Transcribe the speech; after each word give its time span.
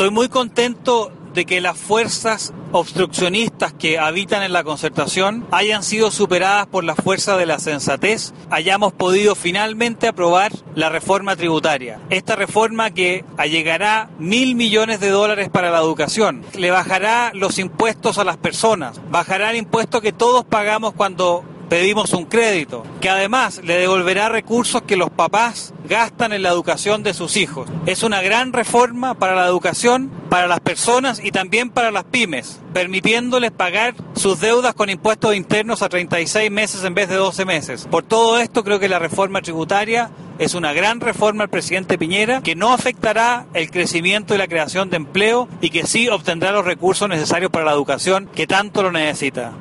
Estoy 0.00 0.14
muy 0.14 0.30
contento 0.30 1.12
de 1.34 1.44
que 1.44 1.60
las 1.60 1.76
fuerzas 1.76 2.54
obstruccionistas 2.72 3.74
que 3.74 3.98
habitan 3.98 4.42
en 4.42 4.54
la 4.54 4.64
concertación 4.64 5.46
hayan 5.50 5.82
sido 5.82 6.10
superadas 6.10 6.66
por 6.68 6.84
la 6.84 6.94
fuerza 6.94 7.36
de 7.36 7.44
la 7.44 7.58
sensatez, 7.58 8.32
hayamos 8.48 8.94
podido 8.94 9.34
finalmente 9.34 10.08
aprobar 10.08 10.52
la 10.74 10.88
reforma 10.88 11.36
tributaria. 11.36 12.00
Esta 12.08 12.34
reforma 12.34 12.92
que 12.92 13.26
allegará 13.36 14.08
mil 14.18 14.54
millones 14.54 15.00
de 15.00 15.10
dólares 15.10 15.50
para 15.50 15.70
la 15.70 15.80
educación, 15.80 16.46
le 16.54 16.70
bajará 16.70 17.32
los 17.34 17.58
impuestos 17.58 18.16
a 18.16 18.24
las 18.24 18.38
personas, 18.38 19.02
bajará 19.10 19.50
el 19.50 19.58
impuesto 19.58 20.00
que 20.00 20.14
todos 20.14 20.46
pagamos 20.46 20.94
cuando 20.94 21.44
pedimos 21.70 22.12
un 22.12 22.26
crédito, 22.26 22.82
que 23.00 23.08
además 23.08 23.60
le 23.62 23.78
devolverá 23.78 24.28
recursos 24.28 24.82
que 24.82 24.96
los 24.96 25.08
papás 25.08 25.72
gastan 25.88 26.32
en 26.32 26.42
la 26.42 26.50
educación 26.50 27.04
de 27.04 27.14
sus 27.14 27.36
hijos. 27.36 27.70
Es 27.86 28.02
una 28.02 28.20
gran 28.20 28.52
reforma 28.52 29.14
para 29.14 29.36
la 29.36 29.46
educación, 29.46 30.10
para 30.28 30.48
las 30.48 30.60
personas 30.60 31.20
y 31.24 31.30
también 31.30 31.70
para 31.70 31.92
las 31.92 32.04
pymes, 32.04 32.60
permitiéndoles 32.74 33.52
pagar 33.52 33.94
sus 34.14 34.40
deudas 34.40 34.74
con 34.74 34.90
impuestos 34.90 35.36
internos 35.36 35.82
a 35.82 35.88
36 35.88 36.50
meses 36.50 36.82
en 36.82 36.94
vez 36.94 37.08
de 37.08 37.14
12 37.14 37.44
meses. 37.44 37.86
Por 37.88 38.02
todo 38.02 38.40
esto 38.40 38.64
creo 38.64 38.80
que 38.80 38.88
la 38.88 38.98
reforma 38.98 39.40
tributaria 39.40 40.10
es 40.40 40.54
una 40.54 40.72
gran 40.72 41.00
reforma 41.00 41.44
al 41.44 41.50
presidente 41.50 41.98
Piñera 41.98 42.40
que 42.40 42.56
no 42.56 42.72
afectará 42.72 43.46
el 43.54 43.70
crecimiento 43.70 44.34
y 44.34 44.38
la 44.38 44.48
creación 44.48 44.90
de 44.90 44.96
empleo 44.96 45.48
y 45.60 45.70
que 45.70 45.86
sí 45.86 46.08
obtendrá 46.08 46.50
los 46.50 46.64
recursos 46.64 47.08
necesarios 47.08 47.52
para 47.52 47.66
la 47.66 47.72
educación 47.72 48.28
que 48.34 48.48
tanto 48.48 48.82
lo 48.82 48.90
necesita. 48.90 49.52